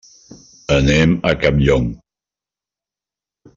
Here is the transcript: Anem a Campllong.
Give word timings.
Anem 0.75 1.13
a 1.31 1.35
Campllong. 1.45 1.87